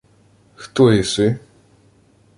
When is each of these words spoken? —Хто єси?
—Хто 0.55 0.91
єси? 0.93 1.39